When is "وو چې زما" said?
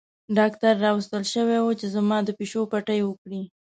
1.63-2.17